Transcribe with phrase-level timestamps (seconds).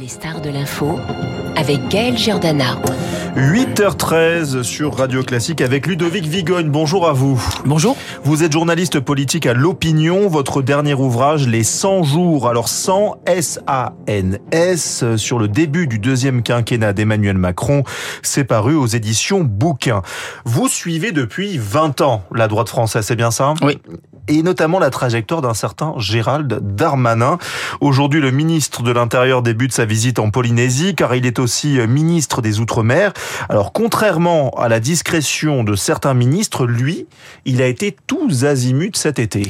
[0.00, 0.98] Les stars de l'info
[1.56, 2.80] avec Gaël Giordana.
[3.36, 6.68] 8h13 sur Radio Classique avec Ludovic Vigogne.
[6.68, 7.40] Bonjour à vous.
[7.64, 7.96] Bonjour.
[8.24, 10.28] Vous êtes journaliste politique à l'Opinion.
[10.28, 16.92] Votre dernier ouvrage, Les 100 jours, alors 100 S-A-N-S, sur le début du deuxième quinquennat
[16.92, 17.84] d'Emmanuel Macron,
[18.22, 20.02] c'est paru aux éditions Bouquin.
[20.44, 23.54] Vous suivez depuis 20 ans la droite française, c'est bien ça?
[23.62, 23.78] Oui
[24.28, 27.38] et notamment la trajectoire d'un certain Gérald Darmanin.
[27.80, 32.42] Aujourd'hui, le ministre de l'Intérieur débute sa visite en Polynésie car il est aussi ministre
[32.42, 33.12] des Outre-mer.
[33.48, 37.06] Alors, contrairement à la discrétion de certains ministres, lui,
[37.44, 39.48] il a été tous azimuts cet été.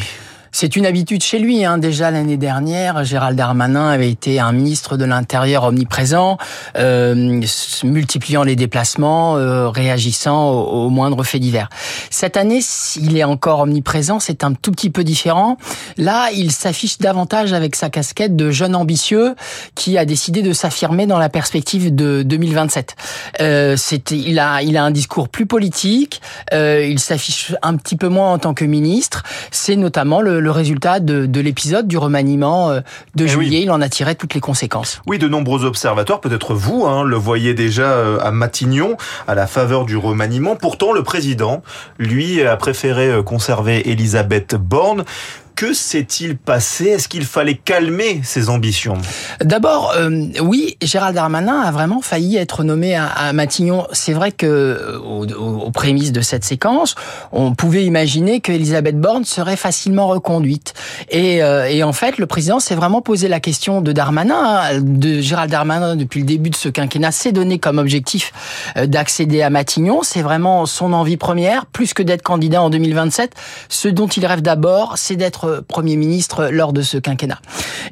[0.56, 1.64] C'est une habitude chez lui.
[1.64, 1.78] Hein.
[1.78, 6.38] Déjà l'année dernière, Gérald Darmanin avait été un ministre de l'Intérieur omniprésent,
[6.78, 7.42] euh,
[7.82, 11.70] multipliant les déplacements, euh, réagissant aux, moindres faits divers.
[12.08, 12.60] Cette année,
[13.00, 15.58] il est encore omniprésent, c'est un tout petit peu différent.
[15.96, 19.34] Là, il s'affiche davantage avec sa casquette de jeune ambitieux
[19.74, 22.94] qui a décidé de s'affirmer dans la perspective de 2027.
[23.40, 23.76] Euh,
[24.12, 26.22] il a, il a un discours plus politique.
[26.52, 29.24] Euh, il s'affiche un petit peu moins en tant que ministre.
[29.50, 32.80] C'est notamment le le résultat de, de l'épisode du remaniement euh,
[33.16, 33.62] de eh juillet.
[33.62, 35.00] Il en a tiré toutes les conséquences.
[35.06, 39.46] Oui, de nombreux observateurs, peut-être vous, hein, le voyez déjà euh, à Matignon, à la
[39.46, 40.54] faveur du remaniement.
[40.54, 41.62] Pourtant, le président,
[41.98, 45.04] lui, a préféré euh, conserver Elisabeth Borne.
[45.64, 46.88] Que s'est-il passé?
[46.88, 48.98] Est-ce qu'il fallait calmer ses ambitions?
[49.40, 53.86] D'abord, euh, oui, Gérald Darmanin a vraiment failli être nommé à, Matignon.
[53.92, 56.96] C'est vrai que euh, aux, prémices de cette séquence,
[57.32, 60.74] on pouvait imaginer que Elisabeth Borne serait facilement reconduite.
[61.08, 64.80] Et, euh, et en fait, le président s'est vraiment posé la question de Darmanin, hein,
[64.82, 68.34] de Gérald Darmanin depuis le début de ce quinquennat, s'est donné comme objectif
[68.76, 70.02] d'accéder à Matignon.
[70.02, 73.32] C'est vraiment son envie première, plus que d'être candidat en 2027.
[73.70, 77.38] Ce dont il rêve d'abord, c'est d'être Premier ministre lors de ce quinquennat.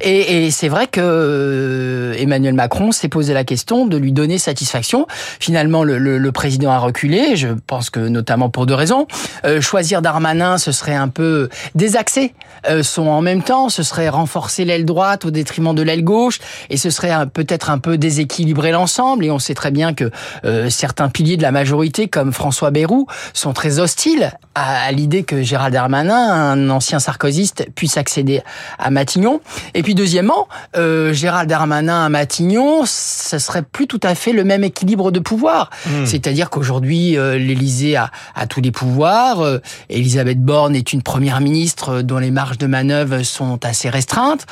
[0.00, 5.06] Et, c'est vrai que euh, Emmanuel Macron s'est posé la question de lui donner satisfaction.
[5.40, 9.06] Finalement, le, président a reculé, je pense que notamment pour deux raisons.
[9.44, 12.32] Euh, choisir Darmanin, ce serait un peu désaxé
[12.68, 16.38] euh, en même temps, ce serait renforcer l'aile droite au détriment de l'aile gauche,
[16.70, 19.24] et ce serait peut-être un peu déséquilibrer l'ensemble.
[19.24, 20.10] Et on sait très bien que
[20.44, 25.42] euh, certains piliers de la majorité, comme François Bayrou, sont très hostiles à l'idée que
[25.42, 27.41] Gérald Darmanin, un ancien Sarkozy,
[27.74, 28.42] puisse accéder
[28.78, 29.40] à Matignon.
[29.74, 34.44] Et puis deuxièmement, euh, Gérald Darmanin à Matignon, ce serait plus tout à fait le
[34.44, 35.70] même équilibre de pouvoir.
[35.86, 36.06] Hmm.
[36.06, 39.40] C'est-à-dire qu'aujourd'hui, euh, l'Élysée a, a, tous les pouvoirs.
[39.40, 44.46] Euh, Elisabeth Borne est une première ministre dont les marges de manœuvre sont assez restreintes.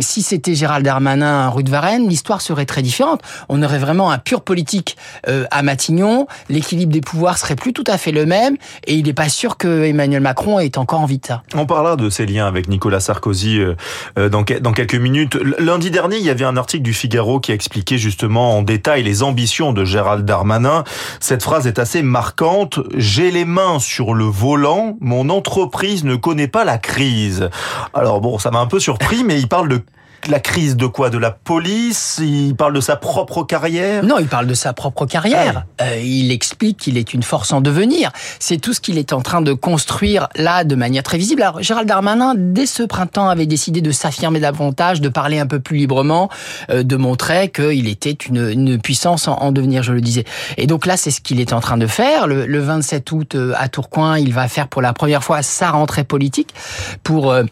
[0.00, 3.20] Si c'était Gérald Darmanin rue de Varennes, l'histoire serait très différente.
[3.48, 4.96] On aurait vraiment un pur politique
[5.26, 6.26] à Matignon.
[6.48, 8.56] L'équilibre des pouvoirs serait plus tout à fait le même.
[8.86, 11.42] Et il n'est pas sûr que Emmanuel Macron ait encore envie de ça.
[11.54, 13.74] On parlera de de ses liens avec Nicolas Sarkozy euh,
[14.18, 15.36] euh, dans, quelques minutes.
[15.58, 19.22] Lundi dernier, il y avait un article du Figaro qui expliquait justement en détail les
[19.22, 20.84] ambitions de Gérald Darmanin.
[21.20, 22.80] Cette phrase est assez marquante.
[22.94, 27.48] J'ai les mains sur le volant, mon entreprise ne connaît pas la crise.
[27.94, 29.80] Alors bon, ça m'a un peu surpris, mais il parle de
[30.28, 31.10] la crise de quoi?
[31.10, 32.20] De la police?
[32.22, 34.04] Il parle de sa propre carrière?
[34.04, 35.64] Non, il parle de sa propre carrière.
[35.78, 35.84] Ah.
[35.84, 38.10] Euh, il explique qu'il est une force en devenir.
[38.38, 41.42] C'est tout ce qu'il est en train de construire là de manière très visible.
[41.42, 45.60] Alors, Gérald Darmanin, dès ce printemps, avait décidé de s'affirmer davantage, de parler un peu
[45.60, 46.28] plus librement,
[46.70, 50.24] euh, de montrer qu'il était une, une puissance en, devenir, je le disais.
[50.56, 52.26] Et donc là, c'est ce qu'il est en train de faire.
[52.26, 55.70] Le, le, 27 août, euh, à Tourcoing, il va faire pour la première fois sa
[55.70, 56.54] rentrée politique
[57.02, 57.44] pour euh,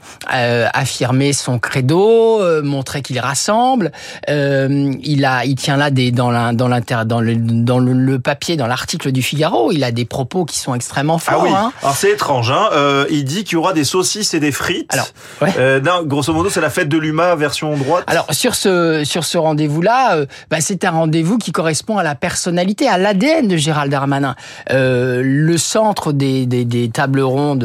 [0.72, 3.92] affirmer son credo montrer qu'il rassemble.
[4.28, 8.18] Euh, il a, il tient là des dans la, dans l'inter, dans le dans le,
[8.18, 11.40] papier, dans l'article du Figaro, il a des propos qui sont extrêmement forts.
[11.40, 11.50] Ah oui.
[11.54, 11.72] Hein.
[11.82, 12.50] Alors c'est étrange.
[12.50, 14.92] Hein euh, il dit qu'il y aura des saucisses et des frites.
[14.92, 15.06] Alors,
[15.42, 15.54] ouais.
[15.58, 18.04] euh, non, grosso modo, c'est la fête de l'UMA version droite.
[18.06, 22.14] Alors sur ce sur ce rendez-vous-là, euh, bah, c'est un rendez-vous qui correspond à la
[22.14, 24.34] personnalité, à l'ADN de Gérald Darmanin.
[24.70, 27.62] Euh, le centre des, des, des tables rondes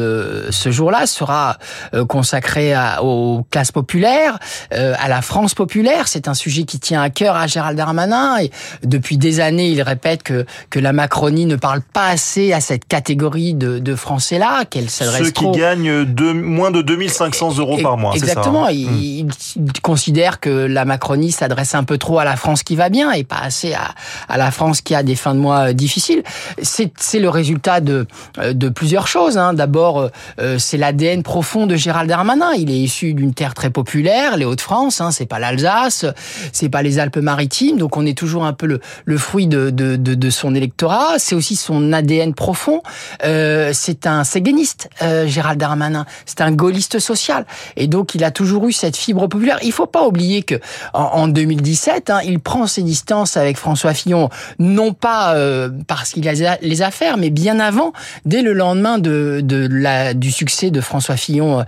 [0.50, 1.56] ce jour-là sera
[1.94, 4.38] euh, consacré à, aux classes populaires,
[4.72, 6.08] euh, à la France populaire.
[6.08, 8.38] C'est un sujet qui tient à cœur à Gérald Darmanin.
[8.40, 8.50] Et
[8.82, 12.86] depuis des années, il répète que, que la Macronie ne parle pas assez à cette
[12.86, 17.96] catégorie de, de Français-là, qu'elle s'adresse Ceux qui gagnent de, moins de 2500 euros par
[17.96, 18.14] mois.
[18.14, 18.64] Exactement.
[18.64, 18.74] Ça, hein.
[18.74, 19.68] il, hmm.
[19.74, 23.12] il, considère que la Macronie s'adresse un peu trop à la France qui va bien
[23.12, 23.94] et pas assez à,
[24.28, 26.22] à la France qui a des fins de mois difficiles.
[26.62, 28.06] C'est le résultat de,
[28.52, 29.38] de plusieurs choses.
[29.38, 29.54] Hein.
[29.54, 30.10] D'abord,
[30.40, 32.52] euh, c'est l'ADN profond de Gérald Darmanin.
[32.54, 36.04] Il est issu d'une terre très populaire, les hauts Hein, c'est pas l'Alsace,
[36.52, 39.96] c'est pas les Alpes-Maritimes, donc on est toujours un peu le, le fruit de, de,
[39.96, 41.18] de, de son électorat.
[41.18, 42.82] C'est aussi son ADN profond.
[43.24, 46.06] Euh, c'est un séguéniste, euh, Gérald Darmanin.
[46.26, 49.58] C'est un gaulliste social, et donc il a toujours eu cette fibre populaire.
[49.62, 50.56] Il faut pas oublier que
[50.92, 54.28] en, en 2017, hein, il prend ses distances avec François Fillon,
[54.58, 57.92] non pas euh, parce qu'il a les affaires, mais bien avant,
[58.24, 61.62] dès le lendemain de, de la, du succès de François Fillon euh,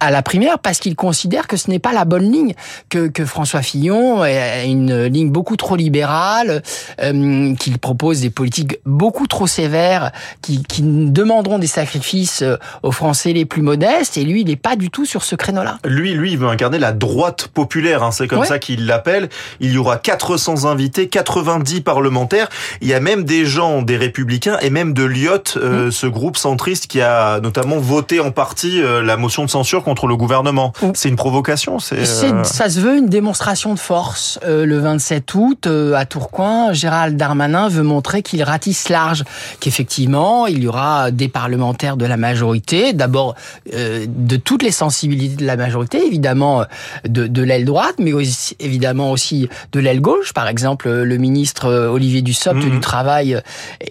[0.00, 2.41] à la primaire, parce qu'il considère que ce n'est pas la bonne ligne,
[2.88, 6.62] que, que François Fillon a une ligne beaucoup trop libérale,
[7.02, 10.12] euh, qu'il propose des politiques beaucoup trop sévères,
[10.42, 14.56] qui, qui demanderont des sacrifices euh, aux Français les plus modestes, et lui, il n'est
[14.56, 15.78] pas du tout sur ce créneau-là.
[15.84, 18.46] Lui, lui, il veut incarner la droite populaire, hein, c'est comme Ouais.
[18.46, 19.28] ça qu'il l'appelle.
[19.60, 22.48] Il y aura 400 invités, 90 parlementaires.
[22.80, 26.36] Il y a même des gens, des républicains et même de Lyot, euh, ce groupe
[26.36, 30.72] centriste qui a notamment voté en partie euh, la motion de censure contre le gouvernement.
[30.82, 30.90] Mm.
[30.94, 32.04] C'est une provocation, c'est.
[32.04, 34.38] C'est- euh, Ça se veut une démonstration de force.
[34.44, 39.24] Euh, le 27 août, euh, à Tourcoing, Gérald Darmanin veut montrer qu'il ratisse large,
[39.60, 43.34] qu'effectivement, il y aura des parlementaires de la majorité, d'abord
[43.74, 46.64] euh, de toutes les sensibilités de la majorité, évidemment euh,
[47.08, 50.32] de, de l'aile droite, mais aussi, évidemment aussi de l'aile gauche.
[50.32, 52.70] Par exemple, le ministre euh, Olivier Dussopt Mhm.
[52.70, 53.40] du Travail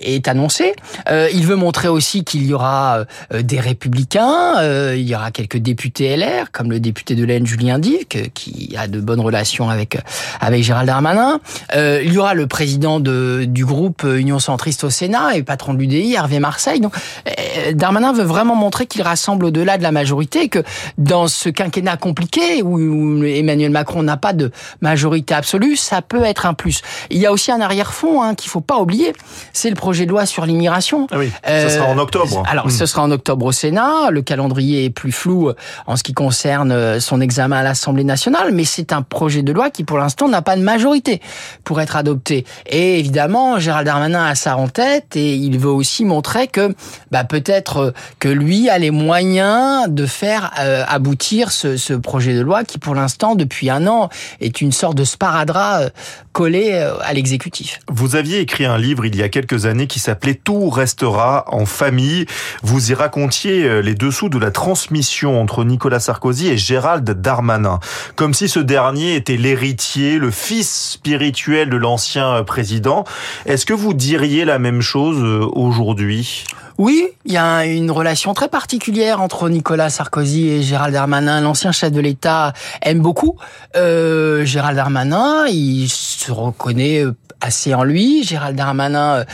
[0.01, 0.73] est annoncé.
[1.09, 5.57] Euh, il veut montrer aussi qu'il y aura des républicains, euh, il y aura quelques
[5.57, 9.97] députés LR, comme le député de l'Aisne Julien Dive, qui a de bonnes relations avec
[10.39, 11.39] avec Gérald Darmanin.
[11.75, 15.73] Euh, il y aura le président de, du groupe Union centriste au Sénat et patron
[15.73, 16.79] de l'UDI, Hervé Marseille.
[16.79, 16.93] Donc,
[17.27, 20.63] euh, Darmanin veut vraiment montrer qu'il rassemble au-delà de la majorité, que
[20.97, 24.51] dans ce quinquennat compliqué où, où Emmanuel Macron n'a pas de
[24.81, 26.81] majorité absolue, ça peut être un plus.
[27.09, 29.13] Il y a aussi un arrière-fond hein, qu'il faut pas oublier,
[29.53, 31.07] c'est le projet de loi sur l'immigration.
[31.11, 32.43] Ah oui, Euh, ça sera en octobre.
[32.49, 32.71] Alors, Mm.
[32.71, 34.09] ce sera en octobre au Sénat.
[34.11, 35.51] Le calendrier est plus flou
[35.87, 38.20] en ce qui concerne son examen à l'Assemblée nationale,
[38.51, 41.21] mais c'est un projet de loi qui, pour l'instant, n'a pas de majorité
[41.63, 42.45] pour être adopté.
[42.67, 46.73] Et évidemment, Gérald Darmanin a ça en tête et il veut aussi montrer que
[47.11, 52.41] bah, peut-être euh, que lui a les moyens de faire euh, aboutir ce, projet de
[52.41, 54.09] loi qui, pour l'instant, depuis un an,
[54.39, 55.89] est une sorte de sparadrap euh,
[56.31, 57.79] collé à l'exécutif.
[57.89, 61.65] Vous aviez écrit un livre il y a quelques années qui s'appelait Tout restera en
[61.65, 62.25] famille.
[62.63, 67.79] Vous y racontiez les dessous de la transmission entre Nicolas Sarkozy et Gérald Darmanin.
[68.15, 73.03] Comme si ce dernier était l'héritier, le fils spirituel de l'ancien euh, président.
[73.45, 76.45] Est-ce que vous diriez la même chose euh, aujourd'hui?
[76.77, 81.41] Oui, il y a une relation très particulière entre Nicolas Sarkozy et Gérald Darmanin.
[81.41, 83.37] L'ancien chef de l'État aime beaucoup
[83.75, 85.45] euh, Gérald Darmanin.
[85.47, 87.03] Il se reconnaît
[87.39, 88.23] assez en lui.
[88.23, 89.25] Gérald Darmanin,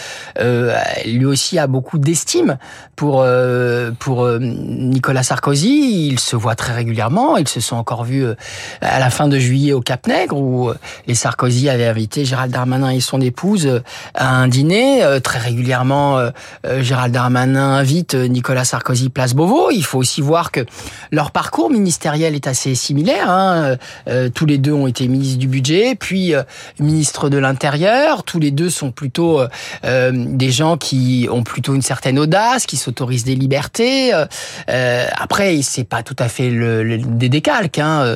[1.06, 2.58] lui aussi, a beaucoup d'estime
[2.96, 3.26] pour
[4.00, 6.08] pour Nicolas Sarkozy.
[6.08, 7.38] Ils se voient très régulièrement.
[7.38, 8.26] Ils se sont encore vus
[8.82, 10.76] à la fin de juillet au Cap Nègre où euh,
[11.08, 13.80] les Sarkozy avaient invité Gérald Darmanin et son épouse euh,
[14.14, 15.04] à un dîner.
[15.04, 16.20] Euh, Très régulièrement,
[16.80, 19.72] Gérald Darmanin invite Nicolas Sarkozy place Beauvau.
[19.72, 20.62] Il faut aussi voir que
[21.12, 23.30] leur parcours ministériel est assez similaire.
[23.30, 23.76] Hein.
[24.34, 26.44] Tous les deux ont été ministres du budget, puis euh,
[26.80, 28.24] ministre de l'Intérieur.
[28.24, 29.42] Tous les deux sont plutôt
[29.84, 34.14] des gens qui ont plutôt une certaine audace, qui s'autorisent des libertés.
[34.70, 37.80] Euh, après, c'est pas tout à fait le, le- des décalques.
[37.80, 38.16] Hein.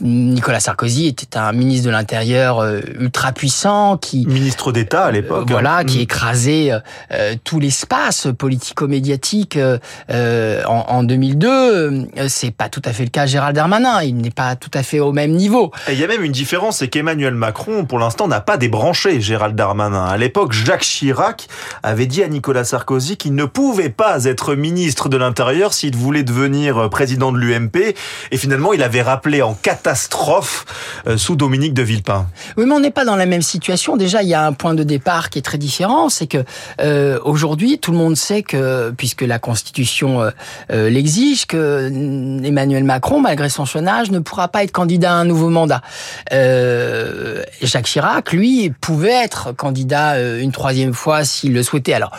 [0.00, 5.46] Nicolas Sarkozy était un ministre de l'Intérieur euh, ultra puissant qui Ministre d'État à l'époque.
[5.48, 6.02] euh, voilà, qui Mm.
[6.02, 6.70] écrasait
[7.12, 9.78] euh, tout l'espace politico-médiatique euh,
[10.10, 11.48] euh, en, en 2002.
[11.48, 14.02] Euh, C'est pas tout à fait le cas Gérald Darmanin.
[14.02, 15.72] Il n'est pas tout à fait au même niveau.
[15.88, 19.20] Et il y a même une différence, c'est qu'Emmanuel Macron, pour l'instant, n'a pas débranché
[19.20, 20.04] Gérald Darmanin.
[20.04, 21.48] À l'époque, Jacques Chirac
[21.82, 26.22] avait dit à Nicolas Sarkozy qu'il ne pouvait pas être ministre de l'Intérieur s'il voulait
[26.22, 27.94] devenir euh, président de l'UMP.
[28.30, 30.64] Et finalement, il avait rappelé en catastrophe
[31.06, 32.26] euh, sous Dominique de Villepin.
[32.56, 33.96] Oui, mais on n'est pas dans la même situation.
[33.96, 36.44] Déjà, il y a un point de départ qui est très différent, c'est que
[36.80, 40.30] euh, aujourd'hui, tout le monde sait que, puisque la Constitution
[40.70, 45.12] euh, l'exige, que mm, Emmanuel Macron, malgré son jeune âge, ne pourra pas être candidat
[45.12, 45.82] à un nouveau mandat.
[46.30, 51.92] Jacques Chirac, lui, pouvait être candidat une troisième fois s'il le souhaitait.
[51.92, 52.12] Alors,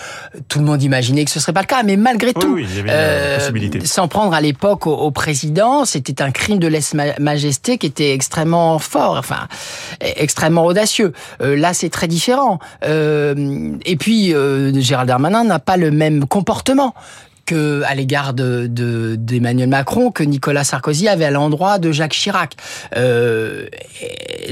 [0.48, 2.68] tout le monde imaginait que ce serait pas le cas, mais malgré Oui, tout, oui,
[2.70, 3.86] il y avait une possibilité.
[3.86, 8.80] s'en prendre à l'époque au, au président, c'était un crime de lèse-majesté qui était extrêmement
[8.80, 9.48] fort, enfin
[10.02, 11.14] extrêmement audacieux.
[11.42, 12.60] Euh, là, c'est très différent.
[12.84, 16.94] Euh, et puis, euh, Gérald Darmanin n'a pas le même comportement
[17.50, 19.18] que à l'égard de de-
[19.66, 22.54] Macron que Nicolas Sarkozy avait à l'endroit de Jacques Chirac.
[22.96, 23.66] Euh,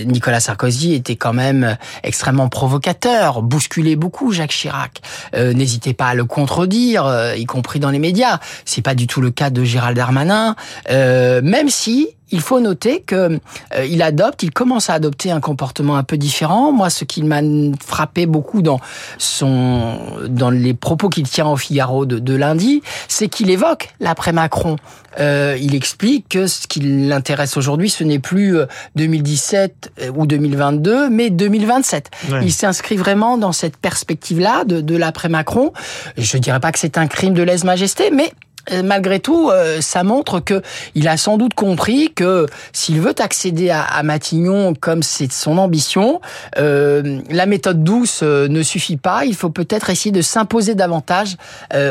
[0.05, 5.01] Nicolas Sarkozy était quand même extrêmement provocateur, bousculait beaucoup Jacques Chirac.
[5.35, 8.39] Euh, N'hésitez pas à le contredire, euh, y compris dans les médias.
[8.65, 10.55] C'est pas du tout le cas de Gérald Darmanin,
[10.89, 13.39] euh, même si il faut noter que
[13.75, 16.71] euh, il adopte, il commence à adopter un comportement un peu différent.
[16.71, 17.41] Moi, ce qui m'a
[17.85, 18.79] frappé beaucoup dans
[19.17, 24.33] son, dans les propos qu'il tient au Figaro de, de lundi, c'est qu'il évoque l'après
[24.33, 24.75] Macron.
[25.19, 28.57] Euh, il explique que ce qui l'intéresse aujourd'hui, ce n'est plus
[28.95, 32.11] 2017 euh, ou 2022, mais 2027.
[32.41, 35.73] Il s'inscrit vraiment dans cette perspective-là de, de l'après Macron.
[36.17, 38.46] Je dirais pas que c'est un crime de lèse-majesté, mais euh,
[38.83, 40.61] malgré tout, euh, ça montre que
[40.95, 46.21] il a sans doute compris que s'il veut accéder à, Matignon comme c'est son ambition,
[46.57, 49.25] euh, la méthode douce ne suffit pas.
[49.25, 51.37] Il faut peut-être essayer de s'imposer davantage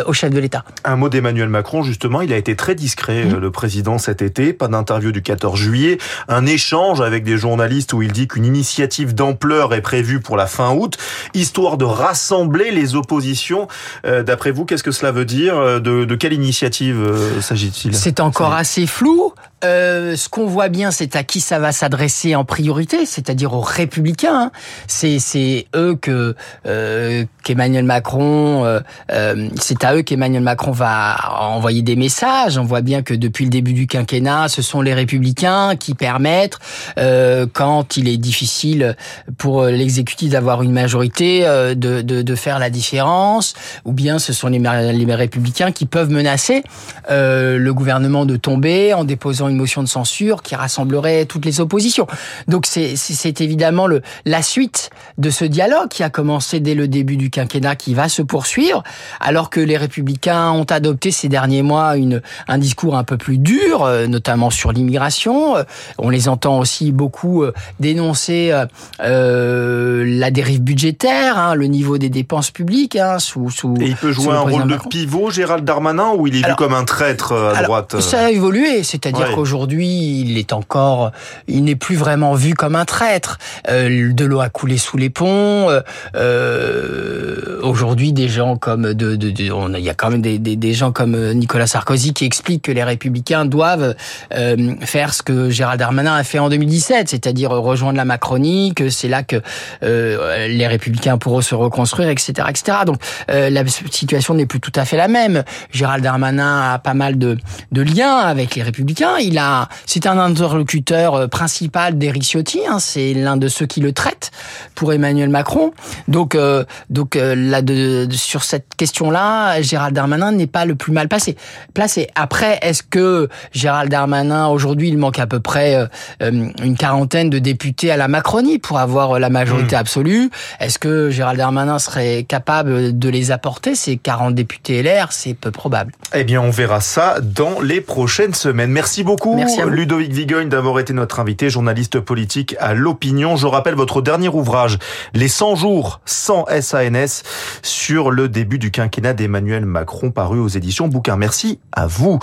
[0.06, 0.64] au chef de l'État.
[0.84, 3.36] Un mot d'Emmanuel Macron, justement, il a été très discret, mmh.
[3.36, 4.52] le président, cet été.
[4.52, 5.98] Pas d'interview du 14 juillet.
[6.28, 10.46] Un échange avec des journalistes où il dit qu'une initiative d'ampleur est prévue pour la
[10.46, 10.96] fin août,
[11.34, 13.68] histoire de rassembler les oppositions.
[14.04, 17.94] D'après vous, qu'est-ce que cela veut dire de, de quelle initiative euh, s'agit-il?
[17.94, 19.32] C'est encore assez flou.
[19.64, 23.60] Euh, ce qu'on voit bien, c'est à qui ça va s'adresser en priorité, c'est-à-dire aux
[23.60, 24.50] républicains.
[24.50, 24.50] Hein.
[24.86, 26.34] C'est eux que
[26.66, 28.80] euh, qu'Emmanuel Macron, euh,
[29.12, 32.58] euh, c'est à eux qu'Emmanuel Macron va envoyer des messages.
[32.58, 36.58] On voit bien que depuis le début du quinquennat, ce sont les républicains qui permettent,
[36.98, 38.96] euh, quand il est difficile
[39.38, 44.48] pour l'exécutif d'avoir une majorité, de, de, de, faire la différence, ou bien ce sont
[44.48, 46.62] les, les républicains qui peuvent menacer
[47.08, 52.06] le gouvernement de tomber en déposant une motion de censure qui rassemblerait toutes les oppositions.
[52.48, 57.16] Donc c'est évidemment le, la suite de ce dialogue qui a commencé dès le début
[57.16, 58.82] du quinquennat, qui va se poursuivre,
[59.20, 63.38] alors que les républicains ont adopté ces derniers mois une, un discours un peu plus
[63.38, 65.56] dur, euh, notamment sur l'immigration.
[65.56, 65.62] Euh,
[65.98, 68.52] on les entend aussi beaucoup euh, dénoncer
[69.00, 72.96] euh, la dérive budgétaire, hein, le niveau des dépenses publiques.
[72.96, 76.36] Hein, sous, sous, Et il peut jouer un rôle de pivot, Gérald Darmanin, ou il
[76.36, 81.12] est vu comme un traître à droite Ça a évolué, c'est-à-dire Aujourd'hui, il est encore,
[81.48, 83.38] il n'est plus vraiment vu comme un traître.
[83.68, 85.70] Euh, de l'eau a coulé sous les ponts.
[85.70, 85.80] Euh,
[86.14, 90.38] euh, aujourd'hui, des gens comme de, de, de on, il y a quand même des,
[90.38, 93.94] des, gens comme Nicolas Sarkozy qui expliquent que les Républicains doivent
[94.34, 98.90] euh, faire ce que Gérald Darmanin a fait en 2017, c'est-à-dire rejoindre la Macronie, que
[98.90, 99.36] c'est là que
[99.82, 102.78] euh, les Républicains pourront se reconstruire, etc., etc.
[102.86, 105.44] Donc la situation n'est plus tout à fait la même.
[105.70, 107.36] Gérald Darmanin a pas mal de,
[107.72, 112.60] de liens avec les Républicains il a, c'est un interlocuteur euh, principal d'Eric Ciotti.
[112.66, 114.30] Hein, c'est l'un de ceux qui le traite
[114.74, 115.72] pour Emmanuel Macron.
[116.08, 120.92] Donc, euh, donc euh, là, de, sur cette question-là, Gérald Darmanin n'est pas le plus
[120.92, 121.36] mal passé.
[121.74, 122.08] Placé.
[122.14, 125.88] Après, est-ce que Gérald Darmanin aujourd'hui, il manque à peu près
[126.20, 129.80] une quarantaine de députés à la Macronie pour avoir la majorité hmm.
[129.80, 130.30] absolue?
[130.60, 135.50] Est-ce que Gérald Darmanin serait capable de les apporter ces 40 députés LR C'est peu
[135.50, 135.92] probable.
[136.14, 138.70] Eh bien, on verra ça dans les prochaines semaines.
[138.70, 143.36] Merci beaucoup beaucoup, Ludovic Vigogne, d'avoir été notre invité, journaliste politique à l'opinion.
[143.36, 144.78] Je rappelle votre dernier ouvrage,
[145.14, 147.22] Les 100 jours sans SANS,
[147.62, 151.16] sur le début du quinquennat d'Emmanuel Macron, paru aux éditions Bouquin.
[151.16, 152.18] Merci à vous.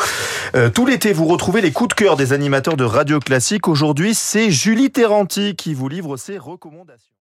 [0.56, 3.68] Euh, tout l'été, vous retrouvez les coups de cœur des animateurs de Radio Classique.
[3.68, 7.10] Aujourd'hui, c'est Julie Terranti qui vous livre ses recommandations.